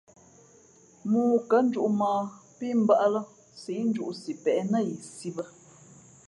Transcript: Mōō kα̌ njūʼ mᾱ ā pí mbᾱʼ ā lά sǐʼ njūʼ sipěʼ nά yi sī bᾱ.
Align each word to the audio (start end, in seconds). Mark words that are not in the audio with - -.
Mōō 1.11 1.35
kα̌ 1.49 1.59
njūʼ 1.67 1.89
mᾱ 1.99 2.09
ā 2.19 2.29
pí 2.57 2.67
mbᾱʼ 2.83 2.99
ā 3.05 3.07
lά 3.13 3.21
sǐʼ 3.61 3.79
njūʼ 3.89 4.09
sipěʼ 4.21 4.59
nά 4.71 4.79
yi 4.87 4.95
sī 5.15 5.29
bᾱ. 5.35 5.43